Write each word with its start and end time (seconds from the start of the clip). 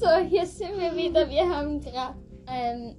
So, 0.00 0.06
hier 0.26 0.46
sind 0.46 0.78
wir 0.78 0.96
wieder. 0.96 1.28
Wir 1.28 1.46
haben 1.46 1.78
gerade 1.78 2.14
ähm, 2.46 2.96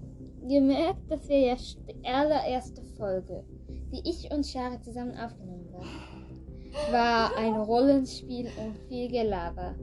gemerkt, 0.48 1.10
dass 1.10 1.28
wir 1.28 1.40
jetzt 1.40 1.80
die 1.90 2.06
allererste 2.08 2.84
Folge, 2.96 3.44
die 3.92 4.08
ich 4.08 4.32
und 4.32 4.46
Shari 4.46 4.80
zusammen 4.82 5.18
aufgenommen 5.18 5.68
haben, 5.74 6.94
war 6.94 7.36
ein 7.38 7.56
Rollenspiel 7.56 8.46
und 8.46 8.78
viel 8.88 9.10
Gelaber. 9.10 9.74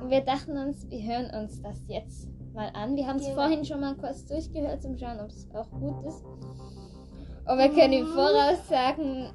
Und 0.00 0.08
wir 0.10 0.22
dachten 0.22 0.56
uns, 0.56 0.88
wir 0.88 1.02
hören 1.02 1.30
uns 1.38 1.60
das 1.60 1.86
jetzt 1.86 2.28
mal 2.54 2.70
an. 2.72 2.96
Wir 2.96 3.06
haben 3.06 3.16
es 3.16 3.24
Genau. 3.26 3.34
vorhin 3.42 3.62
schon 3.66 3.80
mal 3.80 3.94
kurz 3.96 4.24
durchgehört, 4.24 4.82
zum 4.82 4.96
Schauen, 4.96 5.20
ob 5.20 5.28
es 5.28 5.46
auch 5.54 5.70
gut 5.70 6.02
ist. 6.06 6.24
Und 6.24 7.58
wir 7.58 7.68
können 7.68 7.92
im 7.92 8.06
Voraus 8.06 8.66
sagen, 8.68 9.32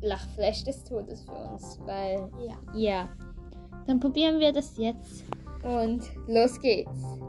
Lachflash 0.00 0.62
des 0.62 0.84
Todes 0.84 1.22
für 1.24 1.32
uns, 1.32 1.80
weil 1.84 2.30
Ja. 2.46 2.54
ja. 2.74 3.08
Dann 3.88 3.98
probieren 3.98 4.38
wir 4.38 4.52
das 4.52 4.76
jetzt. 4.78 5.24
Und 5.66 6.00
los 6.28 6.60
geht's. 6.60 7.02
Hallo, 7.02 7.26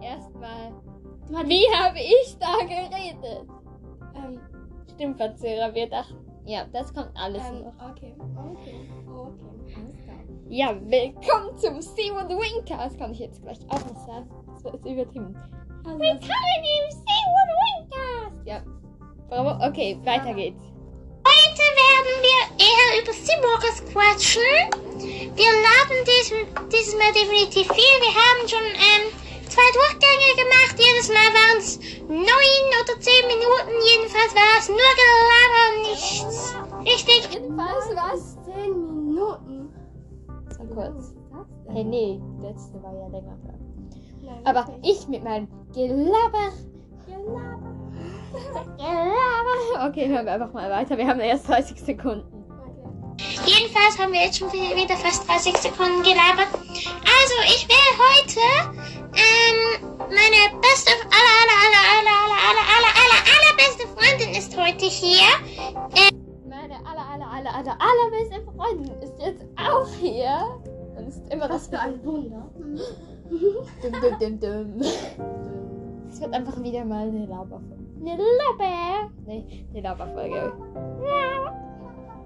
Erstmal, 0.01 0.73
wie 1.47 1.65
habe 1.73 1.99
ich 1.99 2.37
da 2.37 2.57
geredet? 2.65 3.47
Ähm, 4.15 4.41
Stimmverzehrer, 4.95 5.73
wir 5.73 5.87
dachten. 5.89 6.27
Ja, 6.45 6.65
das 6.73 6.93
kommt 6.93 7.11
alles 7.15 7.43
ähm, 7.47 7.63
noch. 7.63 7.73
okay, 7.89 8.13
okay, 8.19 8.75
okay, 9.07 9.63
klar. 9.73 9.96
Ja, 10.49 10.73
willkommen 10.79 11.57
zum 11.57 11.81
Simon 11.81 12.29
Wingcast. 12.29 12.97
Kann 12.97 13.11
ich 13.11 13.19
jetzt 13.19 13.41
gleich 13.41 13.59
auch 13.67 13.83
noch 13.83 14.07
sagen. 14.07 14.29
Das 14.63 14.73
ist 14.73 14.85
übertrieben. 14.85 15.35
Also, 15.83 15.99
Willkommen 15.99 16.63
im 16.63 16.87
Simon 16.89 17.49
Wingcast. 17.59 18.47
Ja. 18.47 18.63
Bravo. 19.27 19.67
Okay, 19.67 19.99
weiter 20.05 20.33
geht's. 20.33 20.63
Heute 21.27 21.63
werden 21.83 22.15
wir 22.23 22.63
eher 22.63 23.03
über 23.03 23.11
Seawalkers 23.11 23.83
quatschen. 23.91 24.71
Wir 25.35 25.51
laden 25.51 25.99
diesem, 26.07 26.47
dieses 26.71 26.95
Mal 26.95 27.11
definitiv 27.11 27.67
viel. 27.67 27.97
Wir 27.99 28.15
haben 28.15 28.47
schon 28.47 28.67
ähm, 28.71 29.11
zwei 29.49 29.67
Durchgänge 29.75 30.31
gemacht. 30.47 30.79
Jedes 30.79 31.09
Mal 31.09 31.27
waren 31.35 31.57
es 31.57 31.77
neun 32.07 32.67
oder 32.83 32.97
zehn 33.01 33.27
Minuten. 33.27 33.75
Jedenfalls 33.83 34.33
war 34.33 34.59
es 34.59 34.69
nur 34.69 34.77
Gelaber 34.95 35.63
und 35.75 35.91
nichts. 35.91 36.55
Richtig? 36.85 37.33
Jedenfalls 37.33 37.89
was? 37.95 38.37
10 38.45 38.71
Minuten. 38.71 39.46
Kurz. 40.77 41.15
Hey, 41.69 41.83
nee, 41.83 42.21
die 42.21 42.45
letzte 42.45 42.81
war 42.83 42.93
ja 42.93 43.07
länger. 43.07 43.35
Nein, 44.21 44.45
Aber 44.45 44.67
ich 44.83 45.07
mit 45.07 45.23
meinem 45.23 45.47
Gelaber. 45.73 46.53
Gelaber. 47.07 47.73
Gelaber. 48.77 49.89
Okay, 49.89 50.07
hören 50.07 50.27
wir 50.27 50.33
einfach 50.33 50.53
mal 50.53 50.69
weiter. 50.69 50.95
Wir 50.95 51.07
haben 51.07 51.19
erst 51.19 51.49
30 51.49 51.81
Sekunden. 51.81 52.31
Jedenfalls 53.47 53.97
haben 53.97 54.13
wir 54.13 54.21
jetzt 54.21 54.37
schon 54.37 54.53
wieder 54.53 54.95
fast 54.97 55.27
30 55.27 55.57
Sekunden 55.57 56.03
gelabert. 56.03 56.53
Also, 56.53 57.35
ich 57.47 57.67
will 57.67 57.89
heute 57.97 58.39
ähm, 59.17 59.81
meine 59.97 60.61
beste, 60.61 60.91
aller, 60.91 61.35
aller, 61.41 61.57
aller, 61.65 61.83
aller, 61.97 62.17
aller, 62.21 62.39
aller, 62.49 62.65
aller, 62.77 62.93
aller, 63.01 63.21
allerbeste 63.33 63.87
Freundin 63.97 64.29
ist 64.39 64.55
heute 64.55 64.85
hier. 64.85 65.25
Meine 67.47 67.59
aller, 67.59 67.77
aller, 67.79 68.11
allerbeste 68.11 68.51
Freundin 68.51 69.01
ist 69.01 69.13
jetzt 69.19 69.45
auch 69.57 69.87
hier. 69.99 70.59
Und 70.97 71.07
ist 71.07 71.21
immer 71.31 71.49
Was 71.49 71.69
das 71.69 71.79
für 71.79 71.79
ein 71.79 72.03
Wunder. 72.03 72.49
Dum, 73.29 73.91
dum, 73.91 74.19
dum, 74.19 74.39
dum. 74.39 74.81
Es 76.09 76.19
wird 76.19 76.33
einfach 76.33 76.61
wieder 76.61 76.83
mal 76.83 77.07
eine 77.07 77.25
Laberfolge. 77.25 77.75
Eine 78.01 78.17
Laber. 78.17 79.11
Nee, 79.25 79.65
eine 79.71 79.81
Laberfolge. 79.81 80.53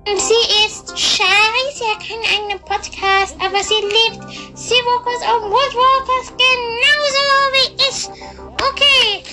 Und 0.07 0.19
sie 0.19 0.65
ist 0.65 0.97
Shari, 0.97 1.71
sie 1.73 1.85
hat 1.85 1.99
keinen 1.99 2.23
eigenen 2.23 2.59
Podcast, 2.59 3.35
aber 3.39 3.61
sie 3.63 3.75
liebt 3.75 4.57
Seawalkers 4.57 5.21
und 5.35 5.51
Woodwalkers 5.51 6.33
genauso 6.37 7.21
wie 7.53 7.69
ich. 7.89 8.09
Okay. 8.69 9.23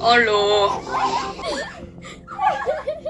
Hallo. 0.00 0.70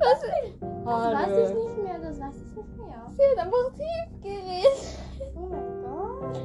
Was? 0.00 0.20
Das 0.22 1.14
weiß 1.14 1.50
ich 1.50 1.54
nicht 1.54 1.78
mehr, 1.82 1.98
das 1.98 2.20
weiß 2.20 2.34
ich 2.36 2.56
nicht 2.56 2.76
mehr. 2.78 3.06
Sie 3.16 3.22
hat 3.30 3.38
einfach 3.44 3.72
tief 3.76 4.22
geredet. 4.22 4.78
Oh 5.36 5.46
mein 5.46 5.82
Gott. 5.82 6.36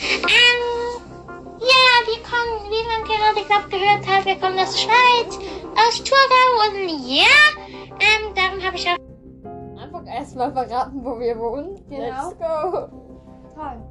Ähm, 0.00 0.62
ja, 1.58 1.84
wir 2.06 2.20
kommen, 2.22 2.70
wie 2.70 2.84
man 2.86 3.02
gerade 3.04 3.42
glaub, 3.46 3.70
gehört 3.70 4.06
hat, 4.06 4.24
wir 4.24 4.38
kommen 4.38 4.58
aus 4.58 4.72
der 4.72 4.78
Schweiz, 4.78 5.38
aus 5.76 6.02
Thurgau 6.04 6.46
und 6.68 7.06
ja, 7.06 7.36
ähm, 7.98 8.34
darum 8.34 8.62
habe 8.64 8.76
ich 8.76 8.88
auch 8.88 8.96
Einfach 9.78 10.06
erstmal 10.06 10.52
verraten, 10.52 11.04
wo 11.04 11.18
wir 11.18 11.38
wohnen. 11.38 11.76
Genau. 11.88 11.98
Let's 11.98 12.38
go. 12.38 12.88
Toll. 13.54 13.82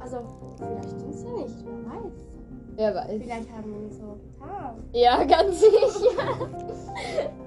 Also, 0.00 0.24
vielleicht 0.56 0.90
stimmt's 0.90 1.22
ja 1.22 1.30
nicht, 1.30 1.56
wer 1.64 1.92
weiß. 1.92 2.33
Wer 2.76 2.94
weiß. 2.94 3.10
Vielleicht 3.20 3.50
haben 3.52 3.72
wir 3.72 3.80
ihn 3.80 3.92
so 3.92 4.18
getan. 4.18 4.84
Ja, 4.92 5.24
ganz 5.24 5.60
sicher. 5.60 7.30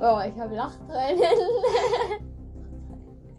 Oh, 0.00 0.20
ich 0.20 0.38
habe 0.40 0.54
Lachtränen. 0.54 1.24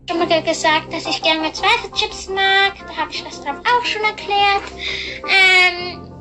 schon 0.09 0.19
mal 0.19 0.41
gesagt, 0.41 0.91
dass 0.91 1.05
ich 1.05 1.21
gerne 1.21 1.53
Zweifelchips 1.53 2.27
mag. 2.27 2.73
Da 2.85 2.97
habe 2.97 3.11
ich 3.11 3.23
das 3.23 3.41
drauf 3.41 3.55
auch 3.59 3.85
schon 3.85 4.01
erklärt. 4.01 4.63
Ähm, 5.23 6.11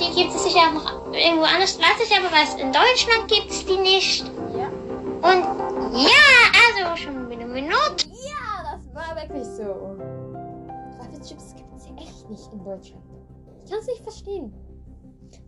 die 0.00 0.20
gibt 0.20 0.34
es 0.34 0.42
sicher 0.44 0.60
auch 0.68 0.72
noch 0.72 1.12
irgendwo 1.12 1.44
anders, 1.44 1.78
weiß 1.78 2.04
ich 2.04 2.16
aber, 2.16 2.32
was 2.32 2.54
in 2.54 2.72
Deutschland 2.72 3.28
gibt 3.28 3.50
es 3.50 3.64
die 3.66 3.76
nicht. 3.76 4.24
Ja. 4.56 4.68
Und 5.28 5.44
ja, 5.96 6.32
also 6.66 6.96
schon 6.96 7.30
wieder 7.30 7.42
eine 7.42 7.52
Minute. 7.52 8.08
Ja, 8.08 8.74
das 8.74 8.94
war 8.94 9.14
wirklich 9.14 9.44
so. 9.44 9.96
Trüffelchips 11.22 11.54
gibt 11.54 11.76
es 11.76 11.86
echt 11.96 12.30
nicht 12.30 12.52
in 12.52 12.64
Deutschland. 12.64 13.11
Kann 13.72 13.80
es 13.80 13.86
nicht 13.86 14.02
verstehen. 14.02 14.52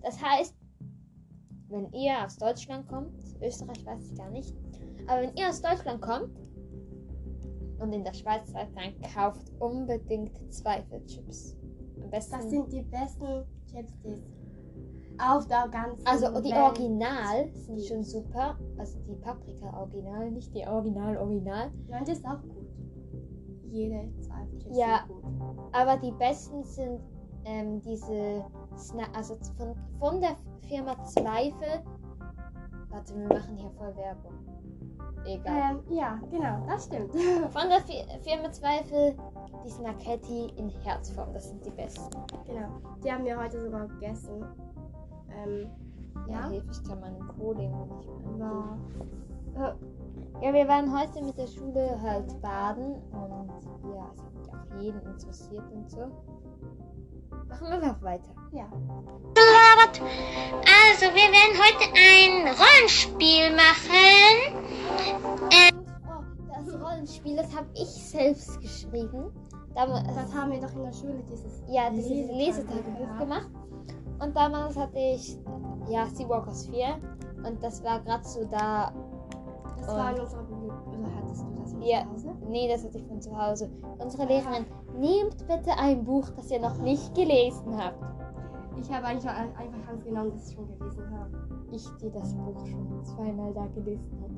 Das 0.03 0.19
heißt, 0.23 0.55
wenn 1.69 1.93
ihr 1.93 2.25
aus 2.25 2.39
Deutschland 2.39 2.89
kommt, 2.89 3.12
Österreich 3.43 3.85
weiß 3.85 4.11
ich 4.11 4.17
gar 4.17 4.31
nicht, 4.31 4.55
aber 5.07 5.21
wenn 5.23 5.37
ihr 5.37 5.47
aus 5.51 5.61
Deutschland 5.61 6.01
kommt 6.01 6.31
und 7.81 7.93
in 7.93 8.03
der 8.03 8.15
Schweiz 8.15 8.51
seid, 8.51 8.69
dann 8.77 8.95
kauft 9.13 9.53
unbedingt 9.59 10.41
Zweifelchips. 10.51 11.59
Am 12.03 12.09
besten. 12.09 12.33
Das 12.37 12.49
sind 12.49 12.73
die 12.73 12.81
besten 12.81 13.45
Chips, 13.71 13.93
die 14.03 14.13
es 14.13 14.23
auf 15.19 15.47
der 15.47 15.69
ganzen 15.69 16.07
also 16.07 16.29
die 16.41 16.51
Welt 16.51 16.63
Original 16.63 17.51
sind 17.53 17.77
gibt. 17.77 17.89
schon 17.89 18.05
super. 18.05 18.59
Also 18.79 18.99
die 19.01 19.17
Paprika 19.17 19.79
Original, 19.81 20.31
nicht 20.31 20.55
die 20.55 20.67
Original 20.67 21.19
Original. 21.19 21.71
Das 21.91 22.09
ist 22.09 22.25
auch 22.25 22.41
gut. 22.41 22.71
Jede 23.65 24.09
Zweifelchips 24.21 24.79
Ja. 24.79 25.05
sind 25.07 25.19
gut. 25.19 25.59
Aber 25.73 25.99
die 25.99 26.13
besten 26.13 26.65
sind 26.65 27.01
ähm, 27.44 27.81
diese 27.82 28.44
Sna 28.77 29.05
also 29.16 29.37
von, 29.56 29.75
von 29.99 30.21
der 30.21 30.37
Firma 30.69 31.03
Zweifel. 31.05 31.82
Warte, 32.91 33.15
wir 33.16 33.28
machen 33.28 33.56
hier 33.56 33.71
voll 33.71 33.94
Werbung. 33.97 34.32
Egal. 35.27 35.77
Ähm, 35.88 35.97
ja, 35.97 36.21
genau, 36.31 36.65
das 36.66 36.84
stimmt. 36.84 37.10
Von 37.50 37.69
der 37.71 37.81
Fi 37.81 38.04
Firma 38.22 38.53
Zweifel 38.53 39.16
die 39.65 39.71
Snacketti 39.71 40.53
in 40.56 40.69
Herzform. 40.69 41.33
Das 41.33 41.49
sind 41.49 41.65
die 41.65 41.71
besten. 41.71 42.15
genau. 42.47 42.69
Die 43.03 43.10
haben 43.10 43.25
wir 43.25 43.38
heute 43.41 43.59
sogar 43.60 43.88
gegessen. 43.88 44.44
Ähm, 45.31 45.71
Ja, 46.28 46.50
Ja. 46.50 46.50
ich 46.71 46.84
kann 46.84 47.00
meinen 47.00 47.27
Coding 47.38 47.71
nicht 47.88 48.37
mehr. 48.37 48.38
war. 48.38 48.78
Ja, 50.43 50.53
wir 50.53 50.69
waren 50.69 50.93
heute 50.99 51.22
mit 51.25 51.38
der 51.38 51.47
Schule 51.47 51.99
halt 52.03 52.41
baden 52.42 52.95
und 53.13 53.48
ja, 53.95 54.10
es 54.15 54.22
hat 54.22 54.34
mich 54.34 54.48
auch 54.53 54.80
jeden 54.83 55.01
interessiert 55.03 55.65
und 55.72 55.91
so. 55.91 56.07
Machen 57.54 57.68
wir 57.68 57.74
einfach 57.89 58.03
weiter. 58.03 58.30
Ja. 58.51 58.65
Also, 60.66 61.06
wir 61.15 61.30
werden 61.30 61.56
heute 61.62 61.84
ein 61.95 62.48
Rollenspiel 62.48 63.51
machen. 63.54 64.54
Oh, 66.09 66.22
das 66.48 66.74
Rollenspiel, 66.83 67.36
das 67.36 67.54
habe 67.54 67.68
ich 67.74 67.89
selbst 67.89 68.60
geschrieben. 68.60 69.30
Damals, 69.77 70.04
Das 70.15 70.34
haben 70.34 70.51
wir 70.51 70.60
doch 70.60 70.74
in 70.74 70.83
der 70.84 70.92
Schule, 70.92 71.22
dieses 71.30 71.62
ja, 71.68 71.91
dieses 71.91 72.28
Lesetagebuch 72.28 72.98
gehabt. 72.98 73.21
gemacht. 73.21 73.48
Und 74.21 74.36
damals 74.36 74.77
hatte 74.77 74.98
ich, 74.98 75.39
ja, 75.89 76.07
Seawalkers 76.07 76.66
4. 76.68 76.98
Und 77.47 77.62
das 77.62 77.84
war 77.84 78.00
gerade 78.00 78.24
so 78.24 78.45
da. 78.47 78.92
Das 79.78 79.89
war 79.89 80.12
in 80.15 80.21
unserer 80.21 80.42
Bibliothek. 80.42 80.98
Oder 80.98 81.09
hattest 81.22 81.42
du 81.42 81.53
Ja. 81.84 82.04
Nee, 82.48 82.69
das 82.69 82.84
hatte 82.84 82.98
ich 82.98 83.04
von 83.07 83.21
zu 83.21 83.36
Hause. 83.36 83.71
Unsere 83.98 84.27
Lehrerin, 84.27 84.65
nehmt 84.98 85.36
bitte 85.47 85.77
ein 85.78 86.04
Buch, 86.04 86.28
das 86.31 86.51
ihr 86.51 86.60
noch 86.60 86.78
nicht 86.78 87.15
gelesen 87.15 87.77
habt. 87.77 88.03
Ich 88.81 88.91
habe 88.91 89.07
auch 89.07 89.10
einfach 89.10 89.86
ganz 89.86 90.04
genommen, 90.04 90.33
dass 90.33 90.48
ich 90.48 90.57
schon 90.57 90.66
gelesen 90.78 91.10
habe. 91.19 91.31
Ich, 91.71 91.86
die 92.01 92.10
das 92.10 92.34
Buch 92.34 92.66
schon 92.66 93.04
zweimal 93.04 93.53
da 93.53 93.66
gelesen 93.66 94.10
habe. 94.22 94.33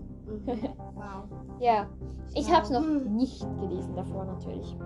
Mhm. 0.57 0.69
wow. 0.95 1.25
Ja, 1.61 1.87
ich 2.35 2.53
habe 2.53 2.63
es 2.65 2.71
noch 2.71 2.83
Hm. 2.83 3.17
nicht 3.17 3.41
gelesen 3.61 3.95
davor 3.95 4.25
natürlich. 4.25 4.77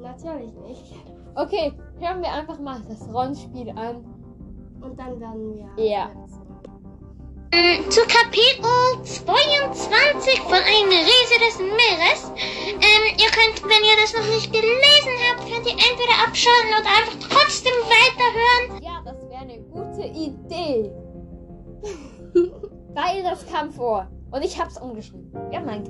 Natürlich 0.00 0.54
nicht. 0.60 0.94
Okay, 1.34 1.72
hören 1.98 2.20
wir 2.22 2.32
einfach 2.32 2.60
mal 2.60 2.80
das 2.88 3.12
Rollenspiel 3.12 3.70
an. 3.70 4.04
Und 4.80 4.98
dann 4.98 5.18
werden 5.18 5.54
wir. 5.54 5.84
Ja. 5.84 6.08
Zu 7.50 8.02
Kapitel 8.02 9.02
22 9.04 10.40
von 10.40 10.52
Eine 10.52 11.00
Riese 11.00 11.38
des 11.40 11.58
Meeres. 11.58 12.30
Ähm, 12.36 13.16
ihr 13.16 13.30
könnt, 13.30 13.62
wenn 13.64 13.84
ihr 13.84 13.96
das 14.02 14.12
noch 14.12 14.34
nicht 14.34 14.52
gelesen 14.52 15.12
habt, 15.26 15.40
könnt 15.40 15.66
ihr 15.66 15.72
entweder 15.72 16.26
abschalten 16.26 16.70
oder 16.78 16.90
einfach 16.90 17.18
trotzdem 17.30 17.72
weiterhören. 17.88 18.82
Ja, 18.82 19.00
das 19.02 19.26
wäre 19.30 19.40
eine 19.40 19.60
gute 19.60 20.06
Idee. 20.06 20.92
Weil 22.94 23.22
das 23.22 23.46
kam 23.46 23.70
vor. 23.72 24.06
Und 24.30 24.44
ich 24.44 24.60
hab's 24.60 24.78
umgeschrieben. 24.78 25.32
Ja, 25.50 25.60
mein. 25.60 25.84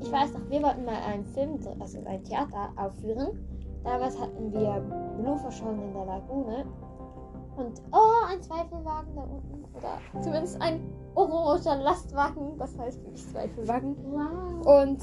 Ich 0.00 0.10
weiß 0.10 0.32
noch, 0.32 0.48
wir 0.48 0.62
wollten 0.62 0.86
mal 0.86 0.96
einen 1.02 1.26
Film, 1.26 1.58
also 1.78 1.98
ein 2.06 2.24
Theater 2.24 2.72
aufführen. 2.76 3.38
Damals 3.84 4.18
hatten 4.18 4.50
wir 4.52 4.80
Blue 5.20 5.38
verschollen 5.38 5.82
in 5.82 5.92
der 5.92 6.06
Lagune. 6.06 6.64
Und, 7.56 7.82
oh, 7.92 8.26
ein 8.28 8.42
Zweifelwagen 8.42 9.14
da 9.14 9.22
unten. 9.22 9.64
Oder 9.74 10.22
zumindest 10.22 10.60
ein 10.60 10.80
oranger 11.14 11.82
Lastwagen. 11.82 12.56
Das 12.58 12.78
heißt 12.78 13.02
wirklich 13.04 13.28
Zweifelwagen. 13.28 13.96
Wow. 14.10 14.82
Und 14.82 15.02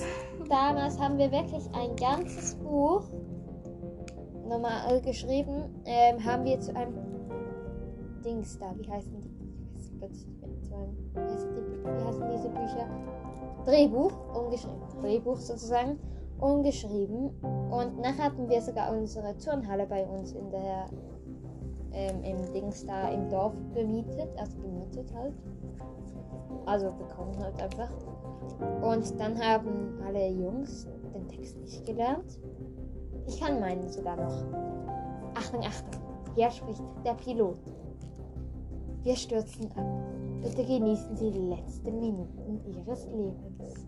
damals 0.50 1.00
haben 1.00 1.18
wir 1.18 1.32
wirklich 1.32 1.70
ein 1.74 1.96
ganzes 1.96 2.56
Buch 2.56 3.04
normal 4.48 5.02
geschrieben. 5.02 5.82
Ähm, 5.86 6.24
haben 6.26 6.44
wir 6.46 6.60
zu 6.60 6.76
einem 6.76 6.96
Dings 8.26 8.58
da. 8.58 8.74
Wie 8.78 8.90
heißen 8.90 9.22
die? 9.22 9.30
Ich 9.76 9.82
weiß 9.82 9.92
plötzlich 10.00 10.28
nicht 10.28 10.42
mehr. 10.42 10.62
Zu 10.64 10.76
einem, 10.76 10.98
wie, 11.14 11.20
heißen 11.20 11.50
die, 11.54 11.84
wie 11.84 12.06
heißen 12.06 12.30
diese 12.32 12.50
Bücher? 12.50 12.88
Drehbuch 13.66 14.12
umgeschrieben. 14.36 14.82
Drehbuch 15.02 15.38
sozusagen 15.38 16.00
umgeschrieben. 16.40 17.30
Und 17.70 18.00
nachher 18.00 18.26
hatten 18.26 18.50
wir 18.50 18.62
sogar 18.62 18.92
unsere 18.92 19.38
Turnhalle 19.38 19.86
bei 19.86 20.06
uns 20.08 20.32
in 20.32 20.50
der 20.50 20.86
ähm, 21.94 22.24
im 22.24 22.54
Dings 22.54 22.86
da 22.86 23.10
im 23.10 23.30
Dorf 23.30 23.54
gemietet. 23.74 24.30
Also 24.38 24.58
gemietet 24.60 25.14
halt. 25.16 25.34
Also 26.66 26.92
bekommen 26.92 27.38
halt 27.40 27.62
einfach. 27.62 27.90
Und 28.82 29.20
dann 29.20 29.40
haben 29.40 30.00
alle 30.06 30.30
Jungs 30.30 30.88
den 31.14 31.28
Text 31.28 31.58
nicht 31.60 31.86
gelernt. 31.86 32.40
Ich 33.28 33.40
kann 33.40 33.60
meinen 33.60 33.90
sogar 33.90 34.16
noch. 34.16 34.44
Achtung, 35.36 35.62
Achtung. 35.62 36.02
Hier 36.36 36.50
spricht 36.52 36.84
der 37.06 37.14
Pilot. 37.14 37.60
Wir 39.04 39.16
stürzen 39.16 39.72
ab. 39.76 39.86
Bitte 40.42 40.66
genießen 40.66 41.16
Sie 41.16 41.32
die 41.32 41.50
letzten 41.50 42.00
Minuten 42.00 42.62
Ihres 42.66 43.08
Lebens. 43.08 43.88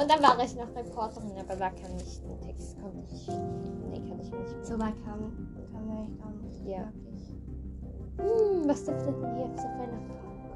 Und 0.00 0.10
dann 0.10 0.22
war 0.22 0.38
ich 0.44 0.54
noch 0.54 0.74
Reporterin, 0.74 1.32
aber 1.38 1.56
da 1.56 1.70
kann 1.70 1.96
ich 1.96 2.20
den 2.20 2.40
Text 2.40 2.76
konnte 2.80 2.98
ich. 3.12 3.28
Nee, 3.28 4.08
kann 4.08 4.20
ich 4.20 4.30
nicht. 4.30 4.66
So 4.66 4.78
weit 4.78 4.94
kam, 5.04 5.32
kam 5.72 5.86
wir 5.88 5.98
eigentlich 5.98 6.18
gar 6.18 6.30
nicht. 6.30 6.66
Ja. 6.66 6.92
Hm, 8.18 8.68
was 8.68 8.84
duftet 8.84 9.22
denn 9.22 9.36
hier 9.36 9.50
so 9.56 9.68
feiner 9.76 10.00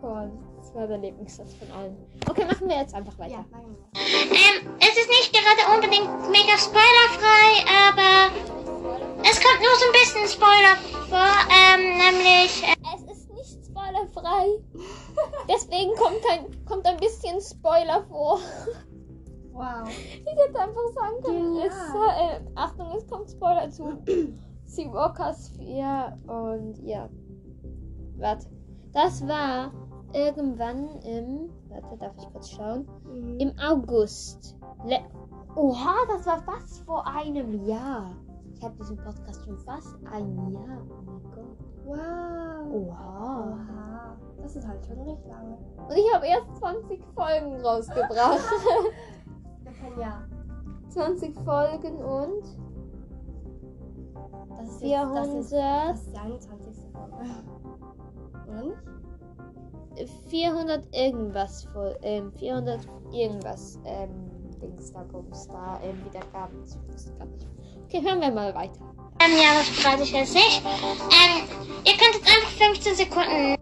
Popcorn? 0.00 0.32
Das 0.58 0.74
war 0.74 0.86
der 0.86 0.98
Lieblingssatz 0.98 1.54
von 1.54 1.70
allen. 1.72 1.96
Okay, 2.28 2.44
machen 2.44 2.68
wir 2.68 2.76
jetzt 2.76 2.94
einfach 2.94 3.18
weiter. 3.18 3.32
Ja, 3.32 3.44
machen 3.50 3.76
wir. 3.92 4.00
Ähm, 4.00 4.76
es 4.78 4.96
ist 4.96 5.08
nicht 5.08 5.32
gerade 5.32 5.62
unbedingt 5.74 6.08
mega 6.30 6.56
spoilerfrei, 6.56 7.29
einfach 20.70 20.88
sagen 20.94 21.22
können, 21.22 21.54
Genial. 21.54 21.68
es, 21.68 21.74
äh, 21.94 22.40
Achtung, 22.54 22.86
es 22.96 23.06
kommt 23.08 23.30
Spoiler 23.30 23.70
zu 23.70 23.98
Seawalkers 24.64 25.50
4 25.58 26.16
und 26.26 26.78
ja. 26.82 27.08
Warte. 28.18 28.46
Das 28.92 29.26
war 29.26 29.72
irgendwann 30.12 30.88
im. 31.02 31.50
Warte, 31.68 31.96
darf 31.98 32.12
ich 32.18 32.32
kurz 32.32 32.50
schauen? 32.50 32.86
Mhm. 33.04 33.38
Im 33.38 33.52
August. 33.58 34.56
Le 34.84 34.98
Oha, 35.56 35.94
das 36.08 36.26
war 36.26 36.42
fast 36.42 36.80
vor 36.84 37.06
einem 37.06 37.64
Jahr. 37.66 38.14
Ich 38.52 38.62
habe 38.62 38.76
diesen 38.76 38.96
Podcast 38.98 39.44
schon 39.44 39.58
fast 39.58 39.96
ein 40.12 40.52
Jahr. 40.52 40.86
Oh 40.88 41.02
mein 41.04 41.22
Gott. 41.32 41.56
Wow. 41.84 42.72
Oha. 42.72 43.50
Oha. 43.50 44.16
Das 44.42 44.56
ist 44.56 44.66
halt 44.66 44.84
schon 44.86 45.00
recht 45.00 45.26
lange. 45.26 45.58
Und 45.88 45.96
ich 45.96 46.14
habe 46.14 46.26
erst 46.26 46.56
20 46.58 47.02
Folgen 47.14 47.60
rausgebracht. 47.64 48.40
Wir 49.64 49.72
können 49.72 50.00
ja. 50.00 50.22
20 50.90 51.34
Folgen 51.44 51.96
und 51.96 52.42
Das 54.58 54.68
ist 54.68 54.80
400. 54.80 55.26
Jetzt, 55.26 55.26
das, 55.26 55.34
ist, 55.34 55.52
das 55.52 56.00
ist 56.00 56.12
die 56.12 56.18
21. 56.18 56.84
Folge. 56.92 57.14
Und? 58.48 59.00
400 60.28 60.94
irgendwas 60.94 61.64
voll, 61.64 61.96
ähm, 62.02 62.32
400 62.32 62.80
irgendwas, 63.12 63.78
ähm, 63.84 64.30
Dings 64.60 64.92
da, 64.92 65.02
Bums 65.04 65.46
da, 65.48 65.80
ähm, 65.82 66.04
Wiedergaben. 66.04 66.64
Okay, 67.84 68.02
hören 68.02 68.20
wir 68.20 68.30
mal 68.30 68.54
weiter. 68.54 68.80
ähm, 69.20 69.32
ja, 69.36 69.58
das 69.58 69.68
verrate 69.68 70.02
ich 70.04 70.12
jetzt 70.12 70.34
nicht. 70.34 70.62
Ähm, 70.64 71.48
ihr 71.84 71.92
könnt 71.92 72.14
jetzt 72.14 72.28
einfach 72.28 72.50
15 72.66 72.94
Sekunden 72.94 73.56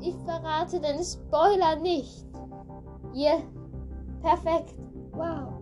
Ich 0.00 0.14
verrate 0.24 0.80
den 0.80 1.04
Spoiler 1.04 1.76
nicht. 1.76 2.24
Hier, 3.12 3.42
perfekt. 4.22 4.74
Wow. 5.12 5.55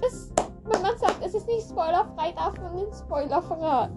Das, 0.00 0.30
wenn 0.64 0.82
man 0.82 0.96
sagt, 0.98 1.18
es 1.24 1.34
ist 1.34 1.46
nicht 1.46 1.68
spoilerfrei, 1.68 2.32
darf 2.32 2.60
man 2.60 2.76
den 2.76 2.92
Spoiler 2.92 3.42
verraten. 3.42 3.96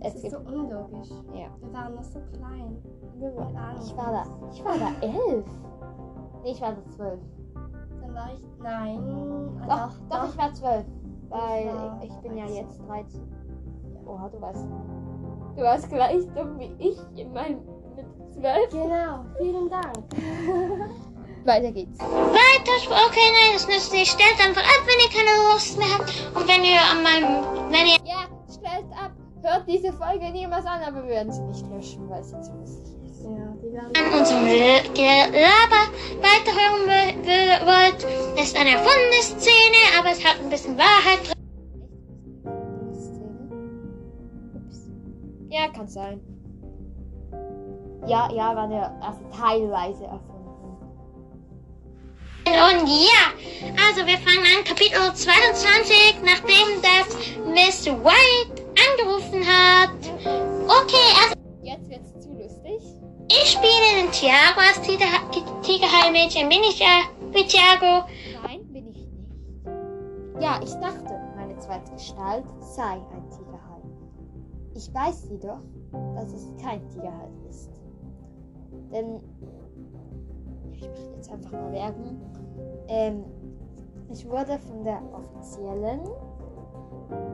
Das 0.00 0.14
Es 0.16 0.24
ist 0.24 0.32
so 0.32 0.38
unlogisch. 0.38 1.10
ja. 1.32 1.46
Wir 1.60 1.72
waren 1.72 1.94
noch 1.94 2.04
so 2.04 2.20
klein. 2.32 2.76
Ahnung. 3.20 3.82
Ich 3.82 3.96
war 3.96 4.12
da, 4.12 4.24
ich 4.52 4.64
war 4.64 4.74
da 4.78 4.90
elf. 5.06 5.46
Nee, 6.42 6.50
ich 6.50 6.60
war 6.60 6.72
da 6.72 6.84
zwölf. 6.90 7.20
Dann 8.02 8.14
war 8.14 8.32
ich. 8.34 8.44
Nein. 8.62 9.00
Doch, 9.66 9.70
Ah, 9.70 9.90
doch, 10.10 10.28
ich 10.28 10.38
war 10.38 10.52
zwölf. 10.52 10.84
Weil 11.30 11.66
war 11.66 11.98
ich, 12.02 12.10
ich 12.10 12.16
bin 12.18 12.36
ja 12.36 12.44
13. 12.44 12.56
jetzt 12.66 12.82
13. 12.86 13.22
Oha, 14.06 14.28
du 14.28 14.40
weißt. 14.40 14.66
Du 15.56 15.62
warst 15.62 15.88
gleich 15.88 16.26
dumm 16.34 16.58
wie 16.58 16.74
ich 16.78 17.00
in 17.16 17.32
meinem 17.32 17.60
mit 17.96 18.06
zwölf. 18.32 18.68
Genau. 18.70 19.24
Vielen 19.38 19.70
Dank. 19.70 19.96
Weiter 21.44 21.72
geht's. 21.72 21.98
weiter. 22.00 23.06
Okay, 23.06 23.28
nein, 23.32 23.52
das 23.52 23.68
nützt 23.68 23.92
nicht. 23.92 24.10
Stellt 24.12 24.40
einfach 24.40 24.62
ab, 24.62 24.82
wenn 24.86 24.98
ihr 25.04 25.10
keine 25.12 25.52
Lust 25.52 25.76
mehr 25.78 25.88
habt. 25.98 26.10
Und 26.34 26.48
wenn 26.48 26.64
ihr 26.64 26.80
an 26.80 27.02
meinem, 27.02 27.44
wenn 27.70 27.86
ihr 27.86 27.98
Ja, 28.04 28.26
stellt 28.48 28.90
ab. 28.92 29.12
Hört 29.42 29.68
diese 29.68 29.92
Folge 29.92 30.30
niemals 30.30 30.64
an, 30.64 30.80
aber 30.82 31.02
wir 31.02 31.10
werden 31.10 31.30
sie 31.30 31.42
nicht 31.42 31.66
löschen, 31.68 32.08
weil 32.08 32.24
sie 32.24 32.40
zu 32.40 32.50
lustig 32.52 32.94
ist. 33.04 33.24
Ja, 33.24 33.54
die 33.62 33.72
werden. 33.74 33.92
an 33.94 34.18
unserem 34.18 34.46
Gelaber 34.94 35.84
weiterhören 36.22 36.88
wollt, 37.66 38.40
ist 38.40 38.56
eine 38.58 38.70
erfundene 38.70 39.22
Szene, 39.22 39.76
aber 39.98 40.12
es 40.12 40.24
hat 40.24 40.36
ein 40.40 40.48
bisschen 40.48 40.78
Wahrheit 40.78 41.26
drin. 41.26 41.34
Ups. 44.54 44.90
Ja, 45.50 45.68
kann 45.68 45.88
sein. 45.88 46.20
Ja, 48.06 48.30
ja, 48.32 48.56
war 48.56 48.64
eine, 48.64 48.90
also 49.02 49.20
teilweise 49.38 50.04
erfunden. 50.04 50.33
Und 52.46 52.86
ja, 52.88 53.32
also 53.88 54.06
wir 54.06 54.18
fangen 54.18 54.44
an, 54.56 54.64
Kapitel 54.64 55.00
22, 55.14 56.20
nachdem 56.22 56.82
das 56.82 57.16
Miss 57.46 57.86
White 57.86 58.62
angerufen 58.90 59.44
hat. 59.46 59.90
Okay, 60.66 61.08
also 61.22 61.34
Jetzt 61.62 61.88
wird's 61.88 62.12
zu 62.20 62.30
lustig. 62.32 62.82
ich 63.28 63.50
spiele 63.50 64.02
den 64.02 64.10
Tiago 64.12 64.60
als 64.60 64.80
Tiger- 64.82 65.30
Tigerhaie-Mädchen. 65.62 66.48
Bin 66.48 66.62
ich 66.68 66.80
äh, 66.80 67.04
wie 67.32 67.46
Tiago? 67.46 68.06
Nein, 68.46 68.60
bin 68.72 68.90
ich 68.90 68.98
nicht. 68.98 70.42
Ja, 70.42 70.60
ich 70.62 70.72
dachte, 70.74 71.18
meine 71.36 71.58
zweite 71.58 71.90
Gestalt 71.92 72.44
sei 72.60 72.92
ein 72.92 73.30
Tigerhai. 73.30 73.82
Ich 74.74 74.92
weiß 74.92 75.28
jedoch, 75.30 75.60
dass 76.14 76.32
es 76.32 76.46
kein 76.62 76.86
Tigerhai 76.90 77.28
ist. 77.48 77.70
Denn, 78.92 79.20
ja, 79.40 79.48
ich 80.84 80.90
mache 80.90 81.14
jetzt 81.16 81.32
einfach 81.32 81.52
mal 81.52 81.72
Werbung. 81.72 82.20
Ähm, 82.88 83.24
ich 84.10 84.28
wurde 84.28 84.58
von 84.58 84.84
der 84.84 85.00
offiziellen, 85.12 86.00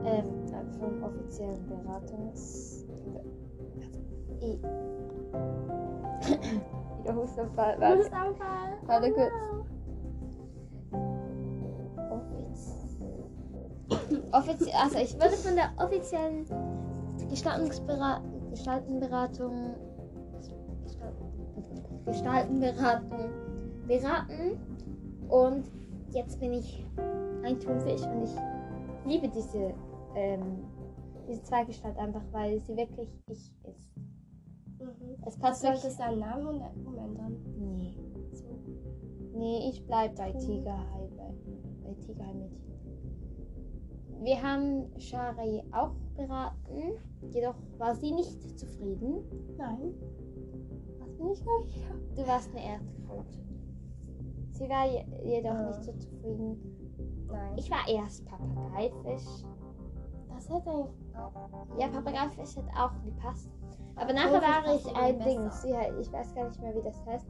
ähm, 0.04 0.47
äh, 0.47 0.64
vom 0.78 1.02
offiziellen 1.02 1.66
Beratungs... 1.66 2.87
I 4.42 4.59
Wieder 7.00 7.14
Hustenfall. 7.14 7.76
Warte. 7.78 7.99
Hustanfall. 7.99 8.78
Warte 8.87 9.12
kurz. 9.12 9.33
Offiz 12.11 12.97
Offizie 14.33 14.73
also 14.75 14.99
ich 14.99 15.14
wurde 15.14 15.37
von 15.37 15.54
der 15.57 15.71
offiziellen 15.78 16.47
Gestaltungsbera 17.28 18.23
Gestaltenberatung 22.07 22.11
Gestal- 22.11 22.59
Gestaltenberatung 22.61 23.30
beraten 23.87 24.59
und 25.28 25.64
jetzt 26.12 26.40
bin 26.40 26.52
ich 26.52 26.85
ein 27.42 27.59
Thunfisch 27.59 28.02
und 28.02 28.23
ich 28.25 28.37
liebe 29.07 29.28
diese, 29.28 29.75
ähm, 30.14 30.64
diese 31.28 31.42
Zweigestalt 31.42 31.97
einfach, 31.99 32.23
weil 32.33 32.59
sie 32.61 32.76
wirklich 32.76 33.09
ich 33.28 33.52
ist. 33.64 33.97
Mhm. 34.78 35.16
Es 35.26 35.37
passt 35.38 35.62
Sollte 35.62 35.76
wirklich. 35.76 35.92
es 35.92 35.99
deinen 35.99 36.21
Namen 36.21 36.47
und 36.47 36.87
umändern? 36.87 37.37
Nee. 37.59 37.95
So. 38.33 38.45
Nee, 39.35 39.71
ich 39.71 39.85
bleib 39.87 40.16
bei 40.16 40.33
Tigerhai, 40.33 41.09
bei, 41.16 41.33
bei 41.85 41.95
Tigerhai-Mädchen. 41.95 42.61
Wir 44.23 44.42
haben 44.42 44.85
Shari 44.99 45.62
auch 45.73 45.92
beraten, 46.16 46.99
jedoch 47.33 47.54
war 47.78 47.95
sie 47.95 48.12
nicht 48.12 48.59
zufrieden. 48.59 49.25
Nein. 49.57 49.95
Was 51.21 51.39
ich 51.39 51.45
noch? 51.45 51.65
Du 52.17 52.27
warst 52.27 52.50
eine 52.50 52.65
Erdkröte. 52.65 53.39
Sie 54.53 54.69
war 54.69 54.87
je 54.87 55.05
jedoch 55.25 55.50
Ah. 55.53 55.67
nicht 55.69 55.85
so 55.85 55.93
zufrieden. 55.93 57.27
Nein. 57.31 57.57
Ich 57.57 57.71
war 57.71 57.87
erst 57.89 58.25
Papageifisch. 58.27 59.45
das 60.29 60.49
hätte 60.49 60.71
ich 60.71 61.17
auch. 61.17 61.33
Ja, 61.79 61.89
Papageifisch 61.89 62.57
hat 62.57 62.65
auch 62.77 62.93
gepasst. 63.05 63.50
Aber 63.97 64.05
Aber 64.11 64.12
nachher 64.15 64.41
war 64.43 64.75
ich 64.75 64.97
ein. 64.97 65.19
Ding. 65.21 65.50
Sie, 65.50 65.77
hat- 65.77 65.93
ich 66.00 66.11
weiß 66.12 66.35
gar 66.35 66.49
nicht 66.49 66.61
mehr, 66.61 66.75
wie 66.75 66.83
das 66.83 67.05
heißt. 67.07 67.27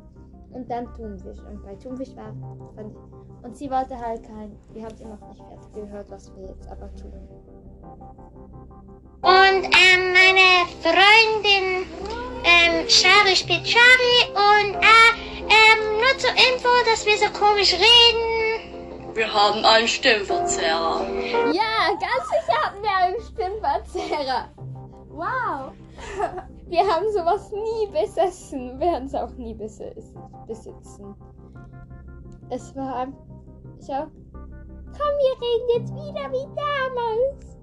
Und 0.53 0.71
dann 0.71 0.87
Thunfisch. 0.95 1.39
Und 1.41 1.63
bei 1.65 1.75
Thunfisch 1.77 2.15
war. 2.17 2.33
Fand 2.77 2.93
ich, 2.93 3.45
und 3.45 3.57
sie 3.57 3.71
wollte 3.71 3.99
halt 3.99 4.23
kein. 4.25 4.57
Wir 4.73 4.85
haben 4.85 4.97
sie 4.97 5.05
noch 5.05 5.21
nicht 5.29 5.43
fertig 5.43 5.73
gehört, 5.73 6.11
was 6.11 6.35
wir 6.37 6.47
jetzt 6.49 6.69
aber 6.71 6.93
tun. 6.95 7.13
Und 9.23 9.65
ähm, 9.65 10.13
meine 10.13 10.67
Freundin 10.83 11.87
Shari 13.31 13.37
spielt 13.37 13.69
Shari 13.69 14.33
und 14.35 14.75
äh, 14.75 15.13
ähm, 15.43 15.99
nur 15.99 16.19
zur 16.19 16.31
Info, 16.31 16.69
dass 16.85 17.07
wir 17.07 17.17
so 17.17 17.27
komisch 17.39 17.75
reden. 17.75 19.15
Wir 19.15 19.33
haben 19.33 19.65
einen 19.65 19.87
Stimmverzerrer. 19.87 21.07
Ja, 21.53 21.91
ganz 21.91 22.29
sicher 22.29 22.61
hatten 22.61 22.83
wir 22.83 22.97
einen 22.97 23.21
Stimmverzerrer. 23.21 24.49
Wow! 25.11 25.73
Wir 26.67 26.87
haben 26.87 27.11
sowas 27.13 27.51
nie 27.51 27.89
besessen, 27.89 28.79
werden 28.79 29.07
es 29.07 29.15
auch 29.15 29.33
nie 29.33 29.55
besitzen. 29.55 31.17
Es 32.49 32.77
war 32.77 32.95
ein. 32.95 33.17
Schau. 33.85 34.07
Komm, 34.33 35.15
wir 35.19 35.35
reden 35.43 35.69
jetzt 35.75 35.93
wieder 35.93 36.31
wie 36.31 36.47
damals. 36.55 37.59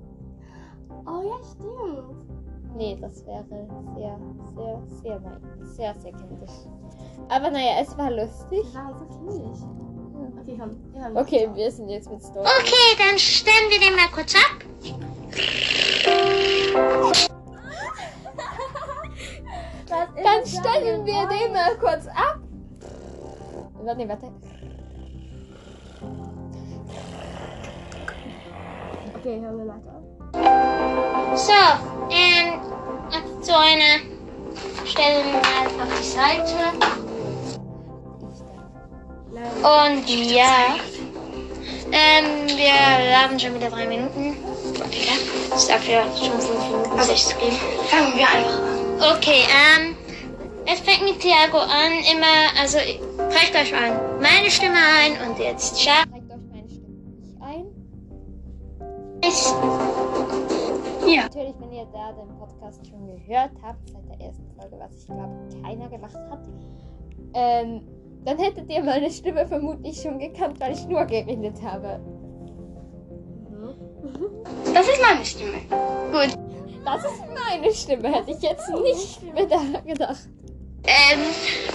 Oh 1.05 1.21
ja, 1.25 1.37
stimmt. 1.49 2.26
Nee, 2.77 2.95
das 3.01 3.25
wäre 3.25 3.43
sehr, 3.95 4.19
sehr, 4.55 4.81
sehr, 5.01 5.19
mein, 5.19 5.41
sehr, 5.65 5.95
sehr 5.95 6.11
kindisch. 6.11 6.51
Aber 7.27 7.49
naja, 7.49 7.81
es 7.81 7.97
war 7.97 8.11
lustig. 8.11 8.49
Wir 8.51 8.73
waren 8.75 8.95
so 8.99 9.05
kindlich. 9.05 9.59
Okay, 10.39 10.57
komm. 10.59 10.93
Wir 10.93 11.01
hören 11.01 11.17
Okay, 11.17 11.49
wir 11.55 11.71
sind 11.71 11.89
jetzt 11.89 12.11
mit 12.11 12.21
Story. 12.21 12.45
Okay, 12.45 12.95
dann 12.99 13.17
stellen 13.17 13.71
wir 13.71 13.79
den 13.79 13.95
mal 13.95 14.09
kurz 14.13 14.35
ab. 14.35 14.63
Dann 19.89 20.45
stellen 20.45 21.05
wir 21.05 21.27
denn? 21.27 21.39
den 21.39 21.53
mal 21.53 21.75
kurz 21.77 22.07
ab. 22.07 22.39
Warte, 23.83 24.09
warte. 24.09 24.31
Okay, 29.15 29.41
hören 29.41 29.57
wir 29.57 29.67
weiter. 29.67 29.97
So, 31.35 31.96
so 33.47 33.53
eine 33.53 34.01
stellen 34.85 35.25
wir 35.25 35.39
mal 35.39 35.83
auf 35.83 35.97
die 35.97 36.05
Seite. 36.05 36.57
Und 39.59 40.09
ja, 40.09 40.75
ähm, 41.93 42.47
wir 42.47 43.11
laden 43.11 43.39
schon 43.39 43.55
wieder 43.55 43.69
drei 43.69 43.87
Minuten. 43.87 44.35
Okay, 44.75 45.07
ich 45.55 45.61
sag 45.61 45.87
ja 45.87 46.03
schon 46.17 46.41
fünf 46.41 46.59
Minuten, 46.69 47.03
sich 47.03 47.25
zu 47.25 47.35
geben. 47.37 47.57
Fangen 47.87 48.17
wir 48.17 48.27
einfach 48.27 48.59
an. 48.59 49.17
Okay, 49.17 49.43
ähm, 49.47 49.95
es 50.65 50.81
fängt 50.81 51.03
mit 51.03 51.21
Thiago 51.21 51.59
an, 51.59 51.93
immer, 52.11 52.51
also 52.59 52.79
prägt 53.29 53.55
euch 53.55 53.73
an 53.73 54.19
meine 54.19 54.51
Stimme 54.51 54.75
ein 54.75 55.13
und 55.25 55.39
jetzt 55.39 55.79
Charles. 55.79 56.09
Zeigt 56.11 56.31
euch 56.31 56.41
meine 56.51 56.67
Stimme 56.67 56.97
nicht 57.15 57.39
ein. 59.81 59.86
Ja. 61.07 61.23
Natürlich, 61.23 61.55
wenn 61.59 61.71
ihr 61.71 61.85
da 61.93 62.11
den 62.11 62.27
Podcast 62.37 62.85
schon 62.87 63.05
gehört 63.07 63.51
habt, 63.63 63.89
seit 63.89 64.09
der 64.09 64.27
ersten 64.27 64.45
Folge, 64.59 64.77
was 64.79 64.93
ich 64.99 65.05
glaube 65.05 65.35
keiner 65.63 65.89
gemacht 65.89 66.15
hat, 66.29 66.39
ähm, 67.33 67.81
dann 68.25 68.37
hättet 68.37 68.69
ihr 68.69 68.83
meine 68.83 69.09
Stimme 69.09 69.47
vermutlich 69.47 70.01
schon 70.01 70.19
gekannt, 70.19 70.59
weil 70.59 70.73
ich 70.73 70.85
nur 70.87 71.05
geredet 71.05 71.61
habe. 71.63 71.99
Das 74.73 74.87
ist 74.87 75.01
meine 75.01 75.25
Stimme. 75.25 75.57
Das 76.85 77.03
ist 77.03 77.23
meine 77.33 77.73
Stimme, 77.73 78.09
hätte 78.13 78.31
ich 78.31 78.41
jetzt 78.41 78.69
nicht 78.69 79.21
bedacht- 79.35 79.85
gedacht. 79.85 80.29
Ähm, 80.83 81.19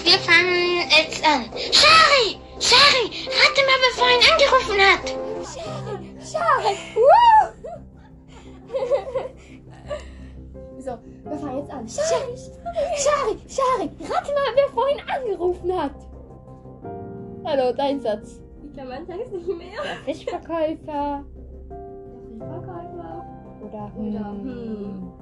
wir 0.05 0.19
fangen 0.19 0.89
jetzt 0.97 1.23
an. 1.27 1.45
Shari! 1.73 2.39
Shari! 2.59 3.11
Rate 3.27 3.63
mal, 3.67 3.79
wer 3.83 3.93
vorhin 3.97 4.23
angerufen 4.33 4.81
hat! 4.81 5.05
Schade, 5.45 5.99
schade. 6.23 6.77
Woo! 6.95 7.42
So, 10.79 10.99
wir 11.23 11.39
fangen 11.39 11.59
jetzt 11.59 11.71
an. 11.71 11.87
Schari, 11.89 12.37
Schari, 12.97 13.39
Schari, 13.47 13.91
rate 14.01 14.33
mal, 14.35 14.53
wer 14.57 14.69
vorhin 14.75 14.99
angerufen 15.09 15.81
hat. 15.81 15.95
Hallo, 17.45 17.73
dein 17.73 18.01
Satz. 18.01 18.43
Ich 18.69 18.77
kann 18.77 18.89
meinen 18.89 19.07
Text 19.07 19.33
nicht 19.33 19.47
mehr. 19.47 19.81
Der 19.85 19.97
Fischverkäufer 20.15 21.25
Der 22.39 22.49
Verkäufer. 22.49 23.27
oder 23.61 23.93
Oder, 23.97 24.33
hm. 24.33 24.43
hm. 24.43 25.13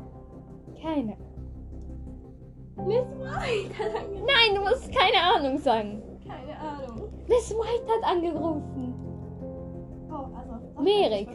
Keine. 0.81 1.17
Miss 2.87 3.05
White 3.19 3.79
hat 3.79 3.95
angerufen. 3.97 4.27
Nein, 4.27 4.55
du 4.55 4.61
musst 4.63 4.91
keine 4.95 5.21
Ahnung 5.35 5.59
sagen. 5.59 6.03
Keine 6.27 6.59
Ahnung. 6.59 7.11
Miss 7.29 7.51
White 7.53 7.87
hat 7.93 8.11
angerufen. 8.11 8.95
Oh, 10.11 10.27
also. 10.35 10.83
Merik. 10.83 11.29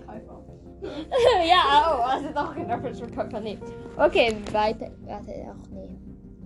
Der 0.82 1.46
ja, 1.46 1.98
oh, 1.98 2.02
also 2.04 2.30
doch 2.34 2.56
genau 2.56 2.80
Fischverkäufer. 2.80 3.40
Nee. 3.40 3.58
Okay, 3.98 4.36
weiter. 4.52 4.92
Warte, 5.06 5.34
ach 5.50 5.70
nee. 5.72 5.90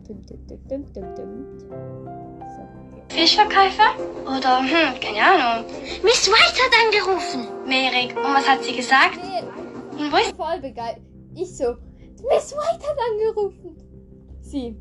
Dum, 0.08 0.26
dum, 0.68 1.16
dum. 1.16 1.46
So. 2.40 3.16
Fischverkäufer? 3.16 3.96
Oder, 4.26 4.60
hm, 4.60 5.00
keine 5.00 5.22
Ahnung. 5.22 5.66
Miss 6.04 6.28
White 6.28 6.60
hat 6.64 6.74
angerufen! 6.86 7.48
Merik. 7.68 8.16
Und 8.16 8.34
was 8.34 8.48
hat 8.48 8.64
sie 8.64 8.76
gesagt? 8.76 9.20
Nee, 9.22 10.04
Und 10.04 10.12
wo 10.12 10.18
ist... 10.18 10.36
voll 10.36 10.60
begeistert. 10.62 11.04
Ich 11.36 11.56
so, 11.56 11.76
Miss 12.30 12.54
White 12.54 12.88
hat 12.88 12.98
angerufen. 13.12 13.78
Sie, 14.42 14.76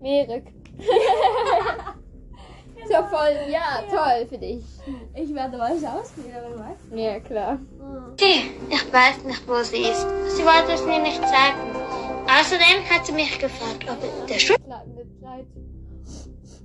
Merik. 0.00 0.52
so 2.88 2.94
voll, 3.10 3.36
ja, 3.50 3.82
toll 3.90 4.26
für 4.28 4.38
dich. 4.38 4.64
Ich 5.14 5.34
werde 5.34 5.56
mal 5.56 5.72
Schauspielerin, 5.78 6.58
weißt 6.58 6.80
Ja, 6.94 7.20
klar. 7.20 7.58
du? 7.78 8.14
Sie, 8.18 8.50
ich 8.70 8.92
weiß 8.92 9.24
nicht, 9.24 9.46
wo 9.48 9.62
sie 9.62 9.82
ist. 9.82 10.06
Sie 10.36 10.44
wollte 10.44 10.72
es 10.72 10.84
mir 10.84 10.98
nicht 11.00 11.20
sagen. 11.20 11.58
Außerdem 12.26 12.88
hat 12.90 13.06
sie 13.06 13.12
mich 13.12 13.38
gefragt, 13.38 13.84
ob 13.88 14.26
der 14.26 14.38
Schuh 14.38 14.54
Zeit. 15.22 15.46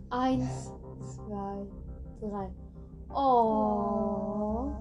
Eins, 0.09 0.71
zwei, 1.15 1.65
drei. 2.21 2.49
Oh. 3.13 4.71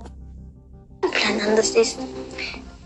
Plan 1.01 1.41
anders 1.49 1.71
ist. 1.71 1.99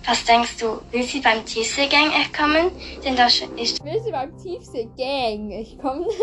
Was 0.07 0.25
denkst 0.25 0.57
du, 0.59 0.81
will 0.91 1.03
sie 1.03 1.21
beim 1.21 1.45
Tiefseegang 1.45 2.11
kommen? 2.37 2.71
Denn 3.05 3.17
das 3.17 3.41
ist 3.41 3.51
Ich 3.57 3.85
will 3.85 4.01
sie 4.03 4.11
beim 4.11 4.37
Tiefsee 4.39 4.89
Gang. 4.97 5.51
Ich 5.53 5.79
komme. 5.79 6.07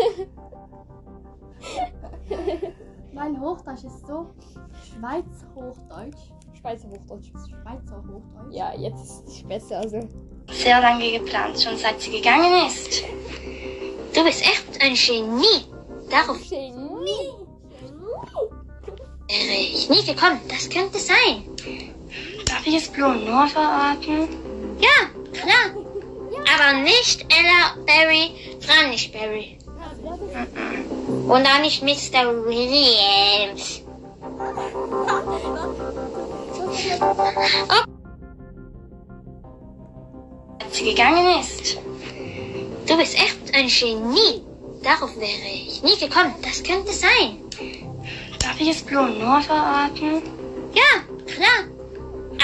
Mein 3.12 3.40
Hochdeutsch 3.40 3.84
ist 3.84 4.06
so 4.06 4.30
Schweiz 4.84 5.24
Hochdeutsch. 5.54 6.18
Schweizer 6.60 6.88
Hochdeutsch. 6.88 7.28
Schweizer 7.32 7.96
Hochdeutsch. 7.96 8.54
Ja, 8.54 8.72
jetzt 8.76 9.04
ist 9.04 9.28
es 9.28 9.42
besser. 9.44 9.78
Also. 9.78 10.00
sehr 10.50 10.80
lange 10.80 11.18
geplant, 11.18 11.60
schon 11.60 11.76
seit 11.76 12.00
sie 12.00 12.10
gegangen 12.10 12.66
ist. 12.66 13.02
Du 14.14 14.24
bist 14.24 14.42
echt 14.42 14.82
ein 14.82 14.94
Genie. 14.94 15.66
Darauf 16.10 16.38
Genie. 16.48 17.38
wäre 19.28 19.60
ich 19.60 19.88
nie 19.88 20.04
gekommen. 20.04 20.40
Das 20.48 20.68
könnte 20.68 20.98
sein. 20.98 21.44
Darf 22.46 22.66
ich 22.66 22.76
es 22.76 22.88
Blue 22.88 23.16
nur 23.16 23.46
verraten? 23.48 24.28
Ja, 24.80 25.08
klar. 25.32 25.74
Aber 26.54 26.82
nicht 26.82 27.22
Ella 27.22 27.84
Barry, 27.86 28.30
Fran 28.60 28.90
nicht 28.90 29.12
Barry. 29.12 29.58
Und 31.28 31.46
auch 31.46 31.60
nicht 31.60 31.82
Mr. 31.82 32.46
Williams. 32.46 33.82
Als 40.58 40.76
sie 40.76 40.84
gegangen 40.84 41.38
ist. 41.38 41.76
Du 42.86 42.96
bist 42.96 43.14
echt 43.14 43.54
ein 43.54 43.68
Genie. 43.68 44.42
Darauf 44.82 45.14
wäre 45.16 45.48
ich 45.52 45.82
nie 45.82 45.98
gekommen. 45.98 46.34
Das 46.42 46.62
könnte 46.62 46.92
sein. 46.92 47.42
Darf 48.40 48.58
ich 48.58 48.68
jetzt 48.68 48.86
Blue 48.86 49.10
Noah 49.10 49.42
verraten? 49.42 50.22
Ja, 50.72 51.02
klar. 51.26 51.64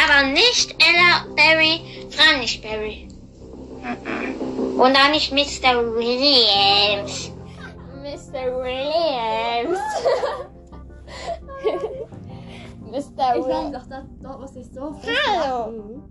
Aber 0.04 0.28
nicht 0.28 0.74
Ella 0.78 1.24
Barry, 1.34 1.80
Frau 2.10 2.38
nicht 2.38 2.62
Barry. 2.62 3.08
Und 4.76 4.96
auch 4.96 5.10
nicht 5.10 5.32
Mr. 5.32 5.94
Williams. 5.94 7.33
Mr. 8.34 8.50
Williams. 8.64 9.78
Mr. 12.90 13.36
Ich 13.36 13.44
weiß 13.46 13.70
doch, 13.72 13.86
das, 13.88 14.04
dort 14.20 14.40
muss 14.40 14.56
ich 14.56 14.66
so 14.74 14.92
viel 14.94 15.16
Hallo. 15.24 15.70
lachen. 15.70 16.02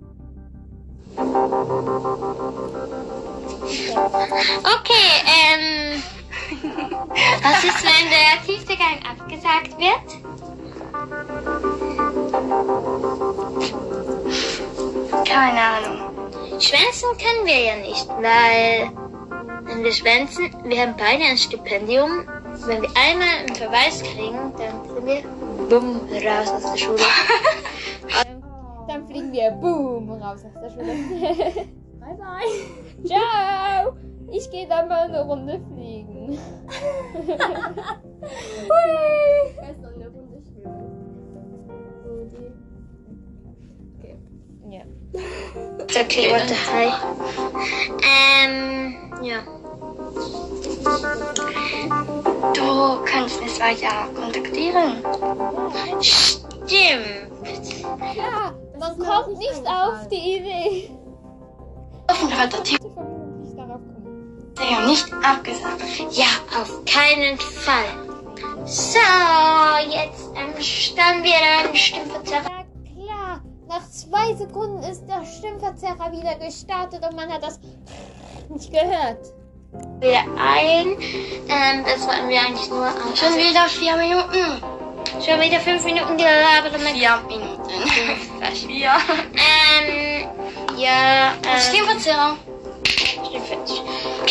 Okay, 4.63 5.09
ähm. 5.27 6.01
Was 7.41 7.63
ist, 7.63 7.83
wenn 7.83 8.09
der 8.09 8.41
tiefste 8.45 8.77
Gang 8.77 8.99
abgesagt 9.05 9.77
wird? 9.77 10.07
Keine 15.27 15.61
Ahnung. 15.61 15.97
Schwänzen 16.59 17.09
können 17.17 17.45
wir 17.45 17.59
ja 17.59 17.75
nicht, 17.75 18.07
weil 18.07 19.02
wenn 19.73 19.83
wir 19.83 19.91
schwänzen, 19.91 20.51
wir 20.63 20.81
haben 20.81 20.95
beide 20.97 21.23
ein 21.23 21.37
Stipendium. 21.37 22.27
Wenn 22.65 22.81
wir 22.81 22.89
einmal 22.95 23.27
einen 23.39 23.55
Verweis 23.55 24.01
kriegen, 24.03 24.53
dann 24.57 24.85
sind 24.87 25.05
wir 25.05 25.23
bumm 25.69 26.01
raus 26.11 26.49
aus 26.49 26.71
der 26.71 26.77
Schule. 26.77 26.99
Dann 28.87 29.07
fliegen 29.07 29.31
wir 29.31 29.49
boom 29.51 30.11
raus 30.11 30.41
aus 30.45 30.61
der 30.61 30.69
Schule. 30.69 30.85
Bye 31.99 32.17
bye. 32.17 33.05
Ciao. 33.05 33.95
Ich 34.31 34.51
gehe 34.51 34.67
dann 34.67 34.87
mal 34.89 35.07
eine 35.07 35.23
Runde 35.23 35.61
fliegen. 35.73 36.37
Erst 39.61 39.81
noch 39.81 39.93
eine 39.93 40.09
Runde 40.09 40.41
schwimmen. 40.41 40.91
Rudi. 42.05 42.51
Ja. 44.69 44.83
Okay, 46.01 46.31
what 46.31 46.47
the 46.47 46.55
hell? 46.55 46.91
Ähm, 48.03 49.13
ja. 49.23 49.43
Du 52.53 53.03
kannst 53.05 53.41
mich 53.41 53.59
weiter 53.59 54.07
kontaktieren. 54.15 55.03
Stimmt. 56.01 57.33
Ja, 58.15 58.53
man 58.79 58.97
kommt 58.99 59.37
nicht 59.37 59.65
auf 59.65 60.07
die 60.09 60.37
Idee. 60.37 60.91
Hoffentlich 62.09 62.39
hat 62.39 62.53
der 62.53 62.79
kommen. 62.79 63.13
Tiger 64.55 64.85
nicht 64.85 65.11
abgesagt. 65.13 65.81
Ja, 66.11 66.25
auf 66.61 66.85
keinen 66.85 67.37
Fall. 67.37 67.85
So, 68.65 68.99
jetzt 69.89 70.29
ähm, 70.35 70.61
starten 70.61 71.23
wir 71.23 71.33
dann 71.63 71.75
Stimmverzerrer. 71.75 72.43
Ja 72.43 73.05
klar, 73.05 73.41
nach 73.67 73.89
zwei 73.89 74.33
Sekunden 74.35 74.83
ist 74.83 75.05
der 75.07 75.25
Stimmverzerrer 75.25 76.11
wieder 76.11 76.35
gestartet 76.35 77.05
und 77.05 77.15
man 77.15 77.31
hat 77.31 77.43
das 77.43 77.59
nicht 78.49 78.71
gehört. 78.71 79.33
Wieder 80.03 80.23
ein. 80.37 80.97
Ähm, 81.49 81.85
das 81.85 82.05
wollten 82.07 82.29
wir 82.29 82.39
eigentlich 82.41 82.69
nur 82.69 82.85
am 82.85 83.15
Schon 83.15 83.35
wieder 83.37 83.67
vier 83.69 83.95
Minuten. 83.95 84.61
schon 85.25 85.39
wieder 85.41 85.59
fünf 85.59 85.83
Minuten 85.85 86.17
gelabert 86.17 86.73
und 86.75 86.83
dann 86.83 86.93
Vier 86.93 87.21
Minuten. 87.27 87.63
fast. 88.41 88.65
Vier. 88.65 88.91
Ähm, 89.33 90.27
ja, 90.77 91.33
ähm, 91.43 91.59
Stimmverzerrung. 91.59 92.37
Stimmverzerrer. 92.85 94.27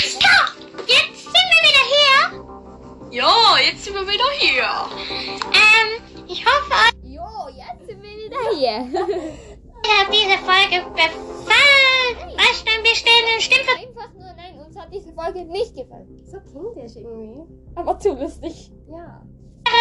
Stop! 0.00 0.46
Jetzt 0.86 1.22
sind 1.22 1.46
wir 1.52 1.62
wieder 1.68 1.84
hier. 1.92 3.22
Ja, 3.22 3.58
jetzt 3.64 3.84
sind 3.84 3.94
wir 3.94 4.06
wieder 4.06 4.30
hier. 4.38 4.68
Ähm, 5.54 6.24
ich 6.28 6.44
hoffe, 6.44 6.72
euch 6.72 7.12
Jo, 7.12 7.48
jetzt 7.56 7.86
sind 7.86 8.02
wir 8.02 8.10
wieder 8.10 8.40
hier. 8.56 8.76
hat 9.98 10.12
diese 10.12 10.38
Folge 10.38 10.84
gefallen. 10.90 11.75
Wir 12.86 12.94
stellen 12.94 13.26
den 13.34 13.40
Stimmverzerrer. 13.40 13.88
Einfach 13.88 14.14
nur, 14.14 14.32
nein, 14.36 14.64
uns 14.64 14.78
hat 14.78 14.92
diese 14.92 15.12
Folge 15.12 15.44
nicht 15.44 15.74
gefallen. 15.74 16.06
So 16.24 16.38
klingt 16.38 16.76
der 16.76 16.84
irgendwie. 16.84 17.42
Aber 17.74 17.98
zu 17.98 18.12
lustig. 18.12 18.70
Ja. 18.88 19.22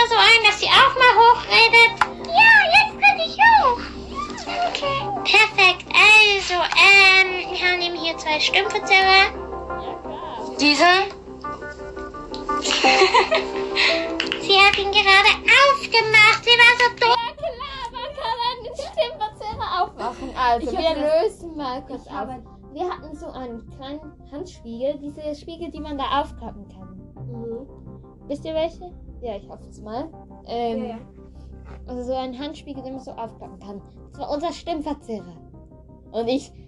so 0.09 0.15
ein, 0.15 0.43
dass 0.43 0.59
sie 0.59 0.65
auch 0.65 0.95
mal 0.97 1.13
hochredet. 1.21 1.93
Ja, 2.25 2.51
jetzt 2.73 2.97
kann 2.99 3.19
ich 3.19 3.37
hoch. 3.37 3.79
Okay. 4.69 4.97
Perfekt. 5.23 5.85
Also, 5.93 6.55
ähm, 6.55 7.29
wir 7.51 7.61
haben 7.61 7.79
eben 7.79 7.95
hier 7.95 8.17
zwei 8.17 8.39
Stimmverzerrer. 8.39 9.29
Ja, 9.29 9.93
klar. 10.01 10.55
Diesen. 10.59 11.03
Sie 14.41 14.57
hat 14.57 14.77
ihn 14.79 14.91
gerade 14.91 15.31
aufgemacht. 15.69 16.41
Sie 16.43 16.57
war 16.57 16.73
so 16.79 16.87
doof. 16.95 17.17
Ja 17.21 17.33
klar, 17.37 17.85
man 17.91 18.09
kann 18.17 18.37
einen 18.49 18.73
Stimmverzerrer 18.73 19.83
aufmachen. 19.83 20.33
Also, 20.35 20.71
Ich 20.71 20.77
wir 20.77 20.95
lösen 20.95 21.55
mal 21.55 21.85
kurz 21.85 22.07
auf. 22.07 22.54
Wir 22.75 22.89
hatten 22.89 23.15
so 23.15 23.27
einen 23.27 23.65
kleinen 23.69 24.01
Handspiegel, 24.33 24.99
diese 24.99 25.33
Spiegel, 25.33 25.71
die 25.71 25.79
man 25.79 25.97
da 25.97 26.19
aufklappen 26.19 26.67
kann. 26.67 26.99
Mhm. 27.25 27.65
Wisst 28.27 28.43
ihr 28.43 28.53
welche? 28.53 28.91
Ja, 29.21 29.37
ich 29.37 29.47
hoffe 29.47 29.63
es 29.69 29.79
mal. 29.79 30.09
Ähm, 30.45 30.81
Ja, 30.81 30.87
ja. 30.89 30.97
Also 31.87 32.03
so 32.03 32.13
ein 32.15 32.37
Handspiegel, 32.37 32.83
den 32.83 32.95
man 32.95 33.01
so 33.01 33.11
aufklappen 33.11 33.57
kann. 33.59 33.81
Das 34.11 34.19
war 34.19 34.29
unser 34.29 34.51
Stimmverzerrer. 34.51 35.37
Und 36.11 36.27
ich. 36.27 36.51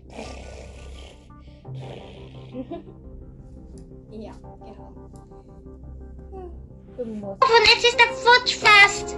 Ja, 4.09 4.31
genau. 4.31 4.93
Irgendwas. 6.97 7.33
Und 7.33 7.67
jetzt 7.67 7.83
ist 7.83 7.99
er 7.99 8.13
futsch 8.13 8.55
fast. 8.55 9.17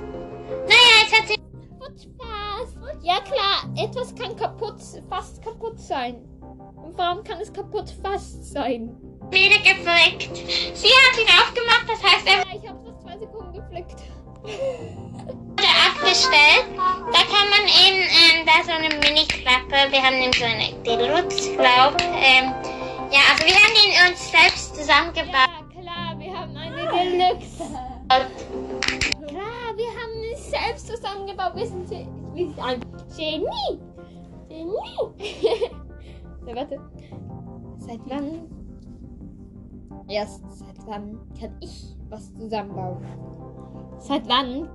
Naja, 0.67 0.95
jetzt 1.04 1.21
hat 1.21 1.28
sie 1.28 1.36
Futsch 1.80 2.08
fast. 2.17 2.75
Ja 3.04 3.19
klar, 3.21 3.71
etwas 3.78 4.13
kann 4.15 4.36
kaputt, 4.36 4.82
fast 5.08 5.41
kaputt 5.41 5.80
sein. 5.80 6.28
Und 6.89 6.97
warum 6.97 7.23
kann 7.23 7.39
es 7.39 7.54
kaputt 7.54 7.93
fast 8.02 8.52
sein? 8.52 8.89
wieder 9.30 9.58
geflickt. 9.60 10.36
Sie 10.73 10.88
hat 10.88 11.19
ihn 11.19 11.30
aufgemacht, 11.39 11.86
das 11.88 12.02
heißt, 12.02 12.25
er 12.25 12.38
Ja, 12.38 12.60
ich 12.60 12.67
habe 12.67 12.80
das 12.84 12.99
zwei 12.99 13.15
Sekunden 13.19 13.54
geflickt. 13.54 14.02
wurde 14.41 15.69
abgestellt. 15.86 16.65
Da 17.13 17.19
kann 17.30 17.47
man 17.52 17.62
eben, 17.86 18.02
ähm, 18.10 18.43
da 18.43 18.63
so 18.65 18.71
eine 18.71 18.89
Mini-Klappe. 18.95 19.91
Wir 19.91 20.02
haben 20.02 20.15
eben 20.15 20.34
so 20.34 20.45
eine 20.45 20.73
Deluxe, 20.84 21.56
glaub. 21.58 22.02
Ähm, 22.02 22.56
ja, 23.12 23.19
also 23.30 23.45
wir 23.45 23.54
haben 23.54 23.75
den 23.75 24.10
uns 24.10 24.32
selbst 24.32 24.75
zusammengebaut. 24.75 25.32
Ja 25.32 25.82
klar, 25.82 26.17
wir 26.17 26.34
haben 26.36 26.58
eine 26.58 26.88
Deluxe. 26.88 27.65
Klar, 29.28 29.78
wir 29.78 29.89
haben 29.89 30.34
es 30.34 30.49
selbst 30.49 30.88
zusammengebaut. 30.88 31.52
Wir 31.56 31.67
sind, 31.67 31.88
wir 31.88 32.47
sind 32.47 32.60
ein 32.60 32.82
Genie. 33.15 33.80
Genie. 34.49 35.69
so, 36.45 36.56
warte. 36.56 36.80
Seit 37.78 37.99
wann? 38.08 38.47
Erst 40.08 40.43
seit 40.49 40.88
wann 40.88 41.19
kann 41.39 41.56
ich 41.60 41.95
was 42.10 42.34
zusammenbauen? 42.34 42.97
Seit 43.99 44.28
wann 44.28 44.67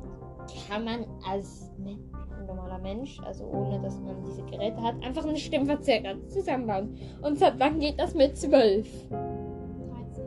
kann 0.68 0.84
man 0.84 1.06
als 1.28 1.70
Mensch, 1.78 2.00
ein 2.38 2.46
normaler 2.46 2.78
Mensch, 2.78 3.20
also 3.24 3.44
ohne 3.44 3.80
dass 3.80 3.98
man 4.00 4.22
diese 4.24 4.42
Geräte 4.44 4.80
hat, 4.80 4.94
einfach 5.02 5.24
einen 5.24 5.36
Stimmverzerrer 5.36 6.14
zusammenbauen? 6.28 6.96
Und 7.22 7.38
seit 7.38 7.58
wann 7.58 7.80
geht 7.80 7.98
das 7.98 8.14
mit 8.14 8.36
zwölf? 8.36 8.86
13. 9.10 10.24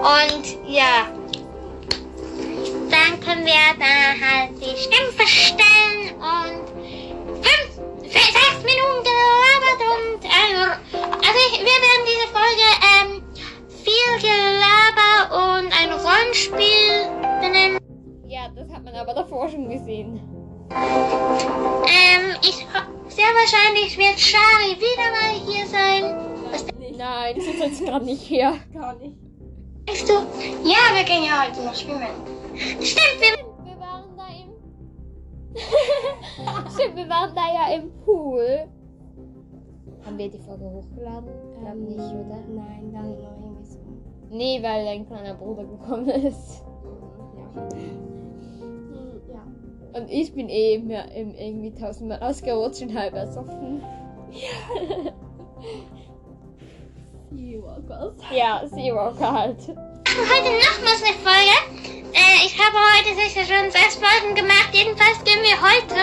Und 0.00 0.68
ja, 0.68 1.06
dann 2.90 3.20
können 3.20 3.44
wir 3.44 3.74
da 3.78 4.14
halt 4.20 4.50
die 4.60 4.76
Stimmen 4.76 5.12
verstellen 5.12 6.14
und 6.18 6.68
fünf, 7.42 7.80
sechs 8.02 8.62
Minuten 8.62 9.03
gerade 27.94 28.06
nicht 28.06 28.22
hier. 28.22 28.54
Gar 28.72 28.96
nicht. 28.96 29.16
Denkst 29.86 30.06
du? 30.06 30.12
Ja, 30.68 30.96
wir 30.96 31.04
gehen 31.04 31.24
ja 31.24 31.46
heute 31.46 31.62
noch 31.64 31.74
schwimmen. 31.74 32.08
Stimmt, 32.56 33.20
wir 33.20 33.36
Wir 33.64 33.80
waren 33.80 34.16
da 34.16 34.26
im. 34.28 34.50
Stimmt, 36.70 36.96
wir 36.96 37.08
waren 37.08 37.34
da 37.34 37.46
ja 37.52 37.76
im 37.76 37.92
Pool. 38.04 38.66
Haben 40.04 40.18
wir 40.18 40.28
die 40.28 40.38
Folge 40.38 40.64
hochgeladen? 40.64 41.28
Ich 41.52 41.60
glaube 41.60 41.78
nicht, 41.78 41.98
oder? 41.98 42.40
Nein, 42.48 42.92
dann 42.92 43.10
noch 43.10 43.18
irgendwie 43.18 43.64
so. 43.64 43.78
Nee, 44.30 44.62
weil 44.62 44.84
dein 44.84 45.06
kleiner 45.06 45.34
Bruder 45.34 45.64
gekommen 45.64 46.08
ist. 46.08 46.64
Ja. 47.54 47.62
Ja. 49.34 50.00
Und 50.00 50.10
ich 50.10 50.34
bin 50.34 50.48
eh 50.48 50.74
im, 50.74 50.90
irgendwie 50.90 51.72
tausendmal 51.72 52.20
ausgerutscht 52.22 52.82
und 52.82 52.94
halb 52.94 53.14
ersoffen. 53.14 53.82
Seawalkers. 57.36 58.16
Ja, 58.34 58.62
Seawalker 58.66 59.32
halt. 59.32 59.68
machen 60.14 60.30
heute 60.30 60.50
nochmals 60.54 61.02
eine 61.02 61.18
Folge. 61.26 61.56
Äh, 62.14 62.46
ich 62.46 62.54
habe 62.58 62.76
heute 62.78 63.14
sicher 63.20 63.42
schon 63.42 63.70
sechs 63.70 63.96
Folgen 63.96 64.34
gemacht. 64.34 64.70
Jedenfalls 64.72 65.18
gehen 65.24 65.42
wir 65.42 65.58
heute 65.58 65.98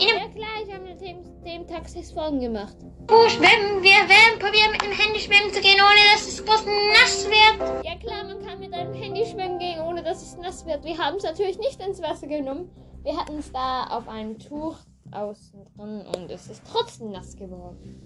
in 0.00 0.08
einem 0.08 0.18
Ja 0.18 0.28
klar, 0.28 0.56
ich 0.64 0.72
habe 0.72 0.84
mit 0.84 1.00
dem, 1.00 1.44
dem 1.44 1.66
Tag 1.66 1.88
sechs 1.88 2.12
Folgen 2.12 2.40
gemacht. 2.40 2.76
Pool 3.06 3.28
schwimmen. 3.28 3.82
Wir 3.82 4.08
werden 4.08 4.38
probieren, 4.38 4.72
mit 4.72 4.82
dem 4.82 4.92
Handy 4.92 5.20
schwimmen 5.20 5.52
zu 5.52 5.60
gehen, 5.60 5.76
ohne 5.76 6.00
dass 6.12 6.26
es 6.26 6.44
groß 6.44 6.64
nass 6.92 7.26
wird. 7.28 7.84
Ja 7.84 7.96
klar, 7.96 8.24
man 8.24 8.42
kann 8.46 8.60
mit 8.60 8.72
einem 8.72 8.94
Handy 8.94 9.26
schwimmen 9.26 9.58
gehen, 9.58 9.80
ohne 9.82 10.02
dass 10.02 10.22
es 10.22 10.36
nass 10.38 10.64
wird. 10.64 10.84
Wir 10.84 10.96
haben 10.96 11.16
es 11.16 11.24
natürlich 11.24 11.58
nicht 11.58 11.80
ins 11.86 12.00
Wasser 12.00 12.26
genommen. 12.26 12.70
Wir 13.02 13.16
hatten 13.18 13.38
es 13.38 13.52
da 13.52 13.84
auf 13.88 14.08
einem 14.08 14.38
Tuch 14.38 14.78
außen 15.12 15.66
drin 15.76 16.06
und 16.16 16.30
es 16.30 16.48
ist 16.48 16.62
trotzdem 16.70 17.10
nass 17.10 17.36
geworden. 17.36 18.00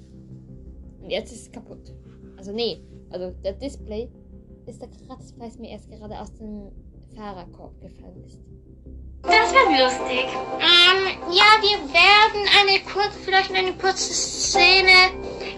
Und 1.01 1.11
jetzt 1.11 1.31
ist 1.33 1.43
es 1.43 1.53
kaputt. 1.53 1.93
Also 2.39 2.53
nee, 2.53 2.81
also 3.11 3.31
der 3.45 3.53
Display 3.55 4.09
ist 4.67 4.79
zerkratzt, 4.79 5.35
weil 5.39 5.49
es 5.49 5.59
mir 5.59 5.71
erst 5.71 5.91
gerade 5.91 6.19
aus 6.19 6.33
dem 6.35 6.71
Fahrerkorb 7.17 7.81
gefallen 7.81 8.25
ist. 8.25 8.39
Das 9.23 9.53
wird 9.53 9.69
lustig. 9.81 10.27
Ähm, 10.61 11.19
ja, 11.33 11.59
wir 11.61 11.93
werden 11.93 12.49
eine 12.61 12.79
kurze, 12.85 13.19
vielleicht 13.25 13.53
eine 13.53 13.73
kurze 13.73 14.15
Szene 14.15 14.93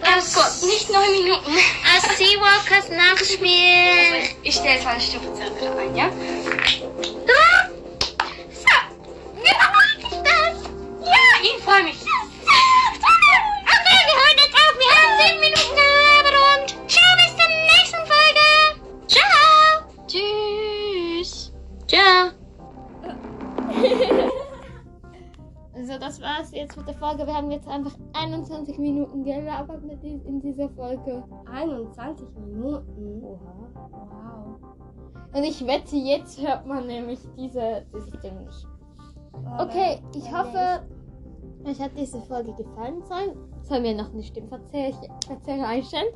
aus, 0.01 0.33
Gott, 0.33 0.67
nicht 0.67 0.89
neun 0.89 1.11
Minuten. 1.11 1.51
aus 1.51 2.17
Seawalkers 2.17 2.89
nachspielen. 2.89 4.35
Ich 4.41 4.55
stelle 4.55 4.75
jetzt 4.75 4.85
mal 4.85 4.93
eine 4.93 5.01
Stufe 5.01 5.27
wieder 5.35 5.77
ein, 5.77 5.95
ja? 5.95 6.09
Folge. 27.11 27.27
Wir 27.27 27.35
haben 27.35 27.51
jetzt 27.51 27.67
einfach 27.67 27.93
21 28.13 28.77
Minuten 28.77 29.23
gelabert 29.23 29.83
mit 29.83 30.03
in 30.03 30.39
dieser 30.41 30.69
Folge. 30.69 31.23
21 31.51 32.27
Minuten. 32.37 33.23
Oha. 33.23 33.67
Wow. 33.91 34.59
Und 35.33 35.43
ich 35.43 35.65
wette, 35.65 35.95
jetzt 35.95 36.41
hört 36.41 36.65
man 36.65 36.87
nämlich 36.87 37.19
diese, 37.37 37.85
dieses 37.93 38.19
Ding 38.21 38.37
nicht. 38.45 38.67
Okay, 39.57 40.01
ich 40.15 40.31
hoffe, 40.31 40.85
euch 41.65 41.81
hat 41.81 41.91
diese 41.97 42.21
Folge 42.21 42.53
gefallen 42.53 43.01
sein. 43.03 43.31
Sollen 43.61 43.83
wir 43.83 43.95
noch 43.95 44.11
eine 44.11 44.23
Stimmverzerrung 44.23 45.63
einstellen? 45.65 46.13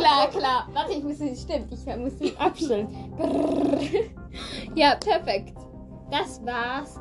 Klar, 0.00 0.28
klar. 0.28 0.68
Warte, 0.72 0.92
ich 0.92 1.04
muss 1.04 1.18
die 1.18 1.36
stimmt. 1.36 1.72
Ich 1.72 1.96
muss 1.96 2.18
sie 2.18 2.36
abstellen. 2.36 2.88
ja, 4.74 4.94
perfekt. 4.96 5.56
Das 6.10 6.44
war's. 6.44 6.98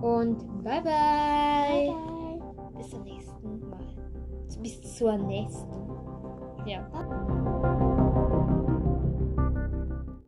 Und 0.00 0.62
bye 0.62 0.82
bye. 0.82 1.94
Bis 2.76 2.90
zum 2.90 3.02
nächsten 3.02 3.68
Mal. 3.68 3.78
Bis 4.62 4.96
zur 4.96 5.16
nächsten. 5.16 5.66
Ja. 6.66 7.95